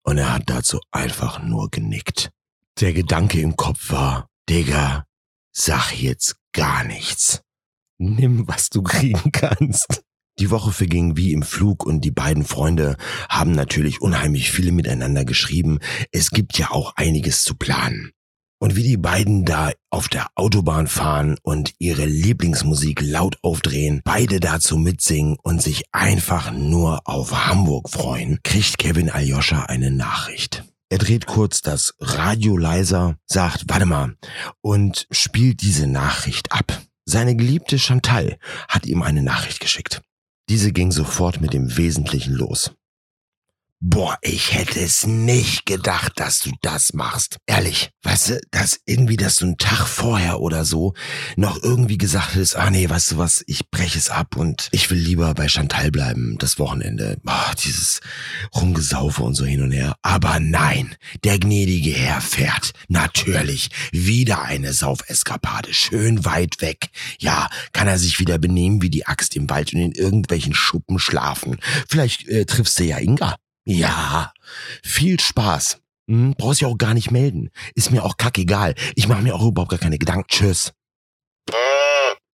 Und 0.05 0.19
er 0.19 0.35
hat 0.35 0.45
dazu 0.47 0.79
einfach 0.93 1.43
nur 1.43 1.69
genickt. 1.69 2.31
Der 2.79 2.93
Gedanke 2.93 3.41
im 3.41 3.57
Kopf 3.57 3.91
war, 3.91 4.29
Digga, 4.49 5.05
sag 5.53 5.93
jetzt 5.93 6.37
gar 6.53 6.85
nichts. 6.85 7.43
Nimm, 7.99 8.49
was 8.49 8.71
du 8.71 8.83
kriegen 8.83 9.33
kannst. 9.33 10.03
Die 10.39 10.51
Woche 10.51 10.73
verging 10.73 11.17
wie 11.17 11.33
im 11.33 11.43
Flug 11.43 11.85
und 11.85 12.03
die 12.03 12.11
beiden 12.11 12.45
Freunde 12.45 12.97
haben 13.29 13.53
natürlich 13.53 14.01
unheimlich 14.01 14.51
viele 14.51 14.73
miteinander 14.73 15.27
geschrieben. 15.27 15.81
Es 16.13 16.31
gibt 16.31 16.57
ja 16.57 16.71
auch 16.71 16.95
einiges 16.97 17.43
zu 17.43 17.55
planen. 17.57 18.13
Und 18.59 18.77
wie 18.77 18.83
die 18.83 18.97
beiden 18.97 19.45
da 19.45 19.73
auf 19.91 20.09
der 20.09 20.29
Autobahn 20.35 20.87
fahren 20.87 21.37
und 21.43 21.73
ihre 21.79 22.05
Lieblingsmusik 22.05 23.01
laut 23.03 23.39
aufdrehen, 23.43 24.03
beide 24.05 24.39
dazu 24.39 24.77
mitsingen 24.77 25.37
und 25.43 25.63
sich 25.63 25.85
einfach 25.93 26.53
nur 26.53 27.01
auf 27.07 27.47
Hamburg 27.47 27.89
freuen, 27.89 28.39
kriegt 28.43 28.79
Kevin 28.79 29.11
Aljoscha 29.11 29.65
eine 29.65 29.91
Nachricht. 29.91 30.70
Er 30.93 30.99
dreht 30.99 31.27
kurz 31.27 31.63
das 31.63 31.95
Radio 32.01 32.57
leiser, 32.57 33.17
sagt, 33.25 33.65
warte 33.69 33.87
mal, 33.87 34.17
und 34.61 35.07
spielt 35.13 35.63
diese 35.63 35.87
Nachricht 35.87 36.51
ab. 36.51 36.83
Seine 37.05 37.37
geliebte 37.37 37.79
Chantal 37.79 38.39
hat 38.69 38.87
ihm 38.87 39.03
eine 39.03 39.23
Nachricht 39.23 39.61
geschickt. 39.61 40.03
Diese 40.49 40.73
ging 40.73 40.91
sofort 40.91 41.41
mit 41.41 41.53
dem 41.53 41.77
Wesentlichen 41.77 42.35
los. 42.35 42.73
Boah, 43.83 44.19
ich 44.21 44.53
hätte 44.53 44.79
es 44.79 45.07
nicht 45.07 45.65
gedacht, 45.65 46.21
dass 46.21 46.41
du 46.41 46.51
das 46.61 46.93
machst. 46.93 47.39
Ehrlich, 47.47 47.89
weißt 48.03 48.29
du, 48.29 48.41
dass 48.51 48.79
irgendwie, 48.85 49.17
dass 49.17 49.37
du 49.37 49.47
einen 49.47 49.57
Tag 49.57 49.87
vorher 49.87 50.41
oder 50.41 50.67
so 50.67 50.93
noch 51.37 51.63
irgendwie 51.63 51.97
gesagt 51.97 52.35
hättest, 52.35 52.57
ah 52.57 52.69
nee, 52.69 52.91
weißt 52.91 53.13
du 53.13 53.17
was, 53.17 53.43
ich 53.47 53.71
breche 53.71 53.99
es 53.99 54.11
ab 54.11 54.37
und 54.37 54.69
ich 54.73 54.91
will 54.91 54.99
lieber 54.99 55.33
bei 55.33 55.49
Chantal 55.49 55.91
bleiben, 55.91 56.37
das 56.37 56.59
Wochenende. 56.59 57.17
Boah, 57.23 57.55
dieses 57.65 58.01
Rumgesaufe 58.55 59.23
und 59.23 59.35
so 59.35 59.47
hin 59.47 59.63
und 59.63 59.73
her. 59.73 59.97
Aber 60.03 60.41
nein, 60.41 60.95
der 61.25 61.39
gnädige 61.39 61.93
Herr 61.93 62.21
fährt 62.21 62.73
natürlich 62.89 63.71
wieder 63.93 64.43
eine 64.43 64.75
Saufeskapade, 64.75 65.73
schön 65.73 66.27
weit 66.27 66.61
weg. 66.61 66.91
Ja, 67.19 67.49
kann 67.73 67.89
er 67.89 67.99
sich 67.99 68.19
wieder 68.19 68.37
benehmen 68.37 68.83
wie 68.83 68.91
die 68.91 69.07
Axt 69.07 69.37
im 69.37 69.49
Wald 69.49 69.73
und 69.73 69.81
in 69.81 69.93
irgendwelchen 69.93 70.53
Schuppen 70.53 70.99
schlafen. 70.99 71.57
Vielleicht 71.89 72.29
äh, 72.29 72.45
triffst 72.45 72.79
du 72.79 72.85
ja 72.85 72.99
Inga. 72.99 73.37
Ja, 73.73 74.33
viel 74.83 75.21
Spaß. 75.21 75.81
Hm, 76.09 76.35
brauchst 76.37 76.61
ja 76.61 76.67
auch 76.67 76.77
gar 76.77 76.93
nicht 76.93 77.13
melden. 77.13 77.51
Ist 77.77 77.93
mir 77.93 78.03
auch 78.03 78.17
kackegal. 78.17 78.75
Ich 78.97 79.07
mache 79.07 79.23
mir 79.23 79.37
auch 79.37 79.47
überhaupt 79.47 79.71
gar 79.71 79.79
keine 79.79 79.97
Gedanken. 79.97 80.27
Tschüss. 80.29 80.73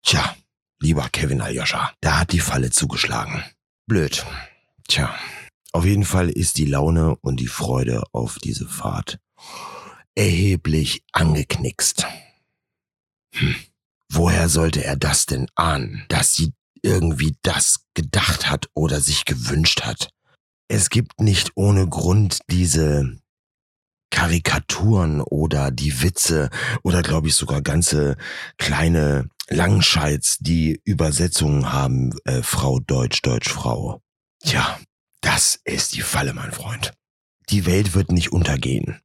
Tja, 0.01 0.33
lieber 0.79 1.09
Kevin 1.09 1.41
Aljoscha, 1.41 1.91
da 1.99 2.19
hat 2.19 2.31
die 2.31 2.39
Falle 2.39 2.69
zugeschlagen. 2.69 3.43
Blöd. 3.85 4.25
Tja, 4.87 5.13
auf 5.73 5.83
jeden 5.83 6.05
Fall 6.05 6.29
ist 6.29 6.57
die 6.57 6.67
Laune 6.67 7.17
und 7.17 7.41
die 7.41 7.47
Freude 7.47 8.03
auf 8.13 8.39
diese 8.39 8.69
Fahrt 8.69 9.19
erheblich 10.15 11.03
angeknickst. 11.11 12.07
Hm. 13.33 13.55
Woher 14.09 14.47
sollte 14.47 14.85
er 14.85 14.95
das 14.95 15.25
denn 15.25 15.47
ahnen, 15.55 16.05
dass 16.07 16.33
sie 16.33 16.53
irgendwie 16.81 17.35
das 17.41 17.81
gedacht 17.93 18.49
hat 18.49 18.69
oder 18.73 19.01
sich 19.01 19.25
gewünscht 19.25 19.81
hat? 19.81 20.14
Es 20.67 20.89
gibt 20.89 21.19
nicht 21.19 21.51
ohne 21.55 21.87
Grund 21.87 22.39
diese 22.49 23.17
Karikaturen 24.11 25.21
oder 25.21 25.71
die 25.71 26.01
Witze 26.01 26.49
oder 26.83 27.01
glaube 27.01 27.27
ich 27.27 27.35
sogar 27.35 27.61
ganze 27.61 28.15
kleine 28.57 29.29
Langscheids, 29.49 30.37
die 30.39 30.81
Übersetzungen 30.83 31.71
haben, 31.71 32.13
äh, 32.23 32.41
Frau 32.41 32.79
Deutsch, 32.79 33.21
Deutsch, 33.21 33.49
Frau. 33.49 34.01
Tja, 34.43 34.79
das 35.21 35.59
ist 35.65 35.95
die 35.95 36.01
Falle, 36.01 36.33
mein 36.33 36.51
Freund. 36.51 36.93
Die 37.49 37.65
Welt 37.65 37.93
wird 37.93 38.11
nicht 38.11 38.31
untergehen. 38.31 39.01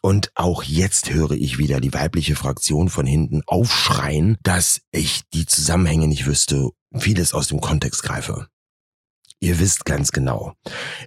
Und 0.00 0.32
auch 0.34 0.62
jetzt 0.62 1.10
höre 1.10 1.32
ich 1.32 1.58
wieder 1.58 1.80
die 1.80 1.92
weibliche 1.92 2.34
Fraktion 2.34 2.88
von 2.88 3.06
hinten 3.06 3.42
aufschreien, 3.46 4.36
dass 4.42 4.80
ich 4.90 5.22
die 5.32 5.46
Zusammenhänge 5.46 6.08
nicht 6.08 6.26
wüsste, 6.26 6.70
vieles 6.96 7.34
aus 7.34 7.48
dem 7.48 7.60
Kontext 7.60 8.02
greife. 8.02 8.48
Ihr 9.42 9.58
wisst 9.58 9.84
ganz 9.84 10.12
genau, 10.12 10.54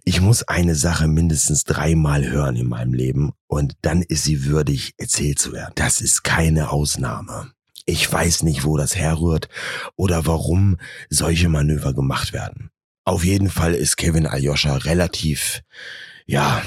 ich 0.03 0.19
muss 0.19 0.43
eine 0.43 0.75
Sache 0.75 1.07
mindestens 1.07 1.63
dreimal 1.63 2.27
hören 2.29 2.57
in 2.57 2.67
meinem 2.67 2.93
Leben 2.93 3.31
und 3.47 3.77
dann 3.81 4.01
ist 4.01 4.25
sie 4.25 4.43
würdig, 4.43 4.93
erzählt 4.97 5.39
zu 5.39 5.53
werden. 5.53 5.71
Das 5.75 6.01
ist 6.01 6.25
keine 6.25 6.69
Ausnahme. 6.69 7.53
Ich 7.85 8.11
weiß 8.11 8.43
nicht, 8.43 8.65
wo 8.65 8.75
das 8.75 8.97
herrührt 8.97 9.47
oder 9.95 10.25
warum 10.25 10.75
solche 11.09 11.47
Manöver 11.47 11.93
gemacht 11.93 12.33
werden. 12.33 12.71
Auf 13.05 13.23
jeden 13.23 13.49
Fall 13.49 13.73
ist 13.73 13.95
Kevin 13.95 14.27
Aljoscha 14.27 14.75
relativ, 14.75 15.61
ja, 16.25 16.61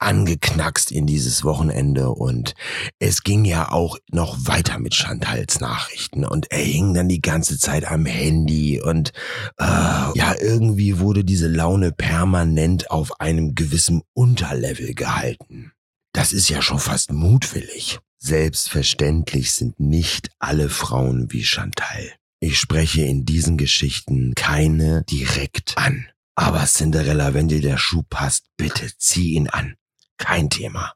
angeknackst 0.00 0.90
in 0.90 1.06
dieses 1.06 1.44
Wochenende 1.44 2.10
und 2.10 2.54
es 2.98 3.22
ging 3.22 3.44
ja 3.44 3.70
auch 3.70 3.98
noch 4.10 4.36
weiter 4.46 4.78
mit 4.78 4.94
Chantals 4.94 5.60
Nachrichten 5.60 6.24
und 6.24 6.50
er 6.50 6.62
hing 6.62 6.94
dann 6.94 7.08
die 7.08 7.20
ganze 7.20 7.58
Zeit 7.58 7.84
am 7.84 8.06
Handy 8.06 8.80
und 8.80 9.12
äh, 9.58 9.64
ja, 9.64 10.34
irgendwie 10.40 10.98
wurde 10.98 11.24
diese 11.24 11.48
Laune 11.48 11.92
permanent 11.92 12.90
auf 12.90 13.20
einem 13.20 13.54
gewissen 13.54 14.02
Unterlevel 14.14 14.94
gehalten. 14.94 15.72
Das 16.12 16.32
ist 16.32 16.48
ja 16.48 16.62
schon 16.62 16.78
fast 16.78 17.12
mutwillig. 17.12 17.98
Selbstverständlich 18.18 19.52
sind 19.52 19.80
nicht 19.80 20.30
alle 20.38 20.68
Frauen 20.68 21.32
wie 21.32 21.44
Chantal. 21.44 22.12
Ich 22.40 22.58
spreche 22.58 23.02
in 23.02 23.24
diesen 23.24 23.56
Geschichten 23.56 24.34
keine 24.34 25.04
direkt 25.04 25.76
an. 25.76 26.06
Aber 26.34 26.64
Cinderella, 26.64 27.34
wenn 27.34 27.48
dir 27.48 27.60
der 27.60 27.76
Schuh 27.76 28.02
passt, 28.08 28.46
bitte 28.56 28.90
zieh 28.98 29.34
ihn 29.34 29.48
an 29.48 29.74
kein 30.20 30.48
Thema. 30.50 30.92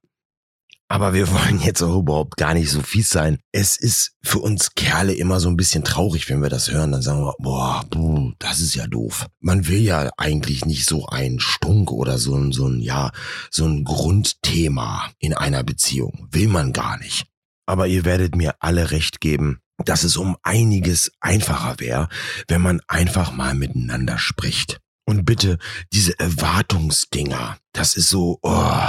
Aber 0.89 1.13
wir 1.15 1.29
wollen 1.33 1.61
jetzt 1.61 1.83
auch 1.83 1.99
überhaupt 1.99 2.37
gar 2.37 2.55
nicht 2.55 2.71
so 2.71 2.81
fies 2.81 3.11
sein. 3.11 3.39
Es 3.53 3.77
ist 3.77 4.13
für 4.23 4.39
uns 4.39 4.75
Kerle 4.75 5.15
immer 5.15 5.41
so 5.41 5.49
ein 5.49 5.57
bisschen 5.57 5.83
traurig, 5.83 6.29
wenn 6.29 6.43
wir 6.43 6.51
das 6.51 6.71
hören. 6.71 6.93
Dann 6.93 7.03
sagen 7.03 7.25
wir, 7.25 7.35
boah, 7.39 7.85
buh, 7.91 8.33
das 8.39 8.61
ist 8.61 8.75
ja 8.75 8.87
doof. 8.87 9.27
Man 9.41 9.67
will 9.67 9.81
ja 9.81 10.11
eigentlich 10.17 10.65
nicht 10.65 10.87
so 10.87 11.07
ein 11.07 11.41
Stunk 11.41 11.91
oder 11.91 12.19
so 12.19 12.37
ein, 12.37 12.53
so 12.53 12.69
ein, 12.69 12.81
ja, 12.81 13.11
so 13.51 13.65
ein 13.65 13.85
Grundthema 13.85 15.11
in 15.19 15.35
einer 15.35 15.65
Beziehung. 15.65 16.29
Will 16.31 16.49
man 16.49 16.73
gar 16.73 16.99
nicht. 16.99 17.27
Aber 17.67 17.87
ihr 17.87 18.05
werdet 18.05 18.37
mir 18.37 18.55
alle 18.61 18.91
recht 18.91 19.21
geben, 19.21 19.61
dass 19.79 20.05
es 20.05 20.17
um 20.17 20.37
einiges 20.43 21.13
einfacher 21.21 21.81
wäre, 21.81 22.09
wenn 22.47 22.61
man 22.61 22.81
einfach 22.87 23.33
mal 23.33 23.55
miteinander 23.55 24.19
spricht. 24.19 24.81
Und 25.07 25.25
bitte, 25.25 25.59
diese 25.93 26.19
Erwartungsdinger, 26.19 27.59
das 27.73 27.97
ist 27.97 28.09
so, 28.09 28.39
oh. 28.43 28.81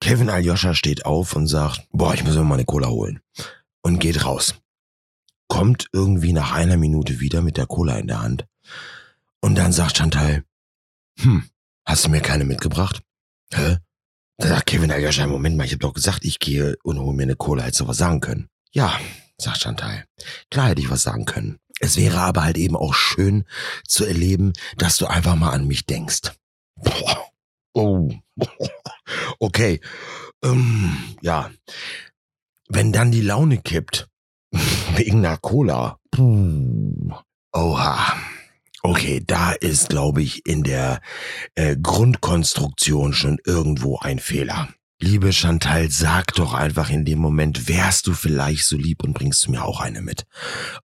Kevin 0.00 0.30
Aljoscha 0.30 0.74
steht 0.74 1.04
auf 1.04 1.34
und 1.34 1.46
sagt, 1.46 1.86
boah, 1.90 2.14
ich 2.14 2.24
muss 2.24 2.34
mir 2.34 2.44
mal 2.44 2.54
eine 2.54 2.64
Cola 2.64 2.88
holen. 2.88 3.20
Und 3.82 3.98
geht 3.98 4.24
raus. 4.24 4.54
Kommt 5.48 5.88
irgendwie 5.92 6.32
nach 6.32 6.52
einer 6.52 6.76
Minute 6.76 7.20
wieder 7.20 7.40
mit 7.40 7.56
der 7.56 7.66
Cola 7.66 7.96
in 7.98 8.08
der 8.08 8.22
Hand. 8.22 8.46
Und 9.40 9.56
dann 9.56 9.72
sagt 9.72 9.98
Chantal, 9.98 10.44
hm, 11.18 11.48
hast 11.84 12.04
du 12.04 12.08
mir 12.08 12.20
keine 12.20 12.44
mitgebracht? 12.44 13.02
Hä? 13.52 13.78
Da 14.38 14.48
sagt 14.48 14.66
Kevin 14.66 14.90
Aljoscha, 14.90 15.26
Moment 15.26 15.56
mal, 15.56 15.64
ich 15.64 15.72
hab 15.72 15.80
doch 15.80 15.94
gesagt, 15.94 16.24
ich 16.24 16.38
gehe 16.38 16.76
und 16.82 16.98
hole 16.98 17.16
mir 17.16 17.22
eine 17.22 17.36
Cola, 17.36 17.62
hättest 17.62 17.80
du 17.80 17.88
was 17.88 17.96
sagen 17.96 18.20
können. 18.20 18.48
Ja, 18.72 18.98
sagt 19.38 19.58
Chantal. 19.62 20.04
Klar 20.50 20.68
hätte 20.68 20.80
ich 20.80 20.90
was 20.90 21.02
sagen 21.02 21.24
können. 21.24 21.58
Es 21.80 21.96
wäre 21.96 22.20
aber 22.20 22.44
halt 22.44 22.56
eben 22.56 22.76
auch 22.76 22.94
schön 22.94 23.44
zu 23.86 24.06
erleben, 24.06 24.52
dass 24.78 24.96
du 24.96 25.06
einfach 25.06 25.36
mal 25.36 25.50
an 25.50 25.66
mich 25.66 25.86
denkst. 25.86 26.32
Boah. 26.76 27.26
Oh. 27.74 28.10
Okay. 29.38 29.80
Ähm, 30.42 30.96
ja. 31.20 31.50
Wenn 32.68 32.92
dann 32.92 33.12
die 33.12 33.20
Laune 33.20 33.58
kippt, 33.58 34.08
wegen 34.96 35.24
einer 35.24 35.36
Cola. 35.36 36.00
Oha. 37.52 38.16
Okay, 38.82 39.22
da 39.24 39.52
ist, 39.52 39.88
glaube 39.88 40.22
ich, 40.22 40.46
in 40.46 40.62
der 40.62 41.00
äh, 41.54 41.76
Grundkonstruktion 41.76 43.12
schon 43.12 43.38
irgendwo 43.44 43.98
ein 43.98 44.18
Fehler. 44.18 44.68
Liebe 44.98 45.30
Chantal, 45.34 45.90
sag 45.90 46.32
doch 46.34 46.54
einfach 46.54 46.88
in 46.88 47.04
dem 47.04 47.18
Moment, 47.18 47.68
wärst 47.68 48.06
du 48.06 48.14
vielleicht 48.14 48.64
so 48.64 48.78
lieb 48.78 49.04
und 49.04 49.12
bringst 49.12 49.44
du 49.44 49.50
mir 49.50 49.62
auch 49.62 49.80
eine 49.80 50.00
mit. 50.00 50.24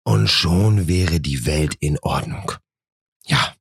Und 0.03 0.29
schon 0.29 0.87
wäre 0.87 1.19
die 1.19 1.47
Welt 1.47 1.75
in 1.81 1.99
Ordnung. 2.01 2.53
Ja, 3.25 3.55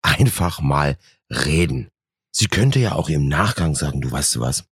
einfach 0.00 0.62
mal 0.62 0.96
reden. 1.28 1.88
Sie 2.30 2.46
könnte 2.46 2.78
ja 2.78 2.94
auch 2.94 3.10
im 3.10 3.28
Nachgang 3.28 3.74
sagen, 3.74 4.00
du 4.00 4.10
weißt 4.10 4.34
du 4.36 4.40
was. 4.40 4.64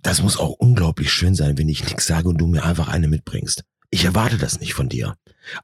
Das 0.00 0.22
muss 0.22 0.38
auch 0.38 0.52
unglaublich 0.52 1.12
schön 1.12 1.34
sein, 1.34 1.58
wenn 1.58 1.68
ich 1.68 1.84
nichts 1.84 2.06
sage 2.06 2.28
und 2.30 2.38
du 2.38 2.46
mir 2.46 2.64
einfach 2.64 2.88
eine 2.88 3.08
mitbringst. 3.08 3.64
Ich 3.90 4.06
erwarte 4.06 4.38
das 4.38 4.60
nicht 4.60 4.72
von 4.72 4.88
dir. 4.88 5.14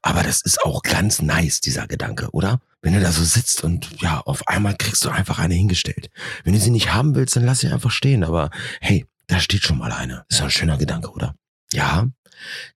Aber 0.03 0.21
das 0.21 0.41
ist 0.41 0.61
auch 0.63 0.83
ganz 0.83 1.23
nice, 1.23 1.59
dieser 1.59 1.87
Gedanke, 1.87 2.29
oder? 2.31 2.59
Wenn 2.85 2.93
du 2.93 2.99
da 2.99 3.11
so 3.11 3.23
sitzt 3.23 3.63
und 3.63 3.99
ja, 3.99 4.19
auf 4.19 4.47
einmal 4.47 4.75
kriegst 4.75 5.03
du 5.03 5.09
einfach 5.09 5.39
eine 5.39 5.55
hingestellt. 5.55 6.11
Wenn 6.43 6.53
du 6.53 6.59
sie 6.59 6.69
nicht 6.69 6.93
haben 6.93 7.15
willst, 7.15 7.35
dann 7.35 7.43
lass 7.43 7.61
sie 7.61 7.67
einfach 7.69 7.89
stehen. 7.89 8.23
Aber 8.23 8.51
hey, 8.79 9.07
da 9.25 9.39
steht 9.39 9.63
schon 9.63 9.79
mal 9.79 9.91
eine. 9.91 10.23
Ist 10.29 10.39
doch 10.39 10.45
ein 10.45 10.51
schöner 10.51 10.77
Gedanke, 10.77 11.09
oder? 11.09 11.33
Ja. 11.73 12.05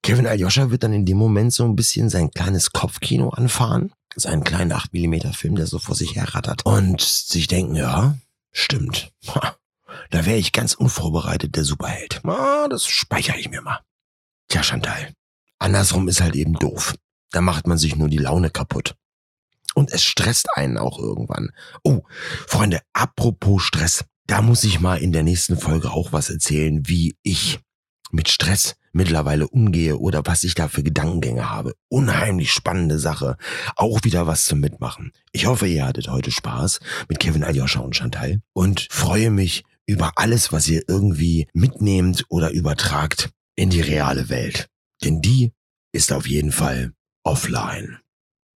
Kevin 0.02 0.26
Aljoscha 0.26 0.72
wird 0.72 0.82
dann 0.82 0.92
in 0.92 1.06
dem 1.06 1.16
Moment 1.16 1.52
so 1.52 1.64
ein 1.64 1.76
bisschen 1.76 2.08
sein 2.08 2.32
kleines 2.32 2.72
Kopfkino 2.72 3.28
anfahren. 3.28 3.92
Seinen 4.16 4.42
kleinen 4.42 4.72
8 4.72 4.92
mm 4.92 5.30
Film, 5.32 5.54
der 5.54 5.68
so 5.68 5.78
vor 5.78 5.94
sich 5.94 6.16
her 6.16 6.34
rattert. 6.34 6.66
Und 6.66 7.00
sich 7.00 7.46
denken, 7.46 7.76
ja, 7.76 8.18
stimmt. 8.50 9.12
Da 10.10 10.26
wäre 10.26 10.38
ich 10.38 10.50
ganz 10.50 10.74
unvorbereitet 10.74 11.54
der 11.54 11.62
Superheld. 11.62 12.20
Ah, 12.24 12.66
das 12.68 12.84
speichere 12.84 13.38
ich 13.38 13.48
mir 13.48 13.62
mal. 13.62 13.78
Tja, 14.48 14.64
Chantal. 14.64 15.12
Andersrum 15.60 16.08
ist 16.08 16.20
halt 16.20 16.34
eben 16.34 16.54
doof. 16.54 16.96
Da 17.30 17.40
macht 17.40 17.68
man 17.68 17.78
sich 17.78 17.94
nur 17.94 18.08
die 18.08 18.18
Laune 18.18 18.50
kaputt. 18.50 18.96
Und 19.80 19.90
es 19.92 20.04
stresst 20.04 20.46
einen 20.56 20.76
auch 20.76 20.98
irgendwann. 20.98 21.52
Oh, 21.82 22.02
Freunde, 22.46 22.82
apropos 22.92 23.62
Stress. 23.62 24.04
Da 24.26 24.42
muss 24.42 24.62
ich 24.62 24.78
mal 24.78 24.96
in 24.96 25.10
der 25.10 25.22
nächsten 25.22 25.56
Folge 25.56 25.90
auch 25.90 26.12
was 26.12 26.28
erzählen, 26.28 26.86
wie 26.86 27.16
ich 27.22 27.60
mit 28.10 28.28
Stress 28.28 28.74
mittlerweile 28.92 29.48
umgehe 29.48 29.96
oder 29.96 30.20
was 30.26 30.44
ich 30.44 30.54
da 30.54 30.68
für 30.68 30.82
Gedankengänge 30.82 31.48
habe. 31.48 31.72
Unheimlich 31.88 32.52
spannende 32.52 32.98
Sache. 32.98 33.38
Auch 33.74 34.00
wieder 34.02 34.26
was 34.26 34.44
zum 34.44 34.60
Mitmachen. 34.60 35.12
Ich 35.32 35.46
hoffe, 35.46 35.66
ihr 35.66 35.86
hattet 35.86 36.08
heute 36.08 36.30
Spaß 36.30 36.80
mit 37.08 37.18
Kevin 37.18 37.42
Aljoscha 37.42 37.80
und 37.80 37.96
Chantal 37.96 38.42
und 38.52 38.86
freue 38.90 39.30
mich 39.30 39.64
über 39.86 40.12
alles, 40.16 40.52
was 40.52 40.68
ihr 40.68 40.82
irgendwie 40.88 41.48
mitnehmt 41.54 42.26
oder 42.28 42.50
übertragt 42.50 43.30
in 43.56 43.70
die 43.70 43.80
reale 43.80 44.28
Welt. 44.28 44.68
Denn 45.02 45.22
die 45.22 45.54
ist 45.90 46.12
auf 46.12 46.26
jeden 46.26 46.52
Fall 46.52 46.92
offline. 47.24 47.98